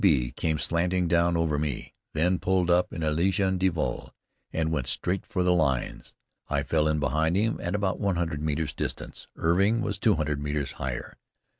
[0.03, 0.31] B.
[0.31, 4.11] came slanting down over me, then pulled up in ligne de vol,
[4.51, 6.15] and went straight for the lines.
[6.49, 9.27] I fell in behind him at about one hundred metres distance.
[9.35, 11.17] Irving was two hundred metres higher.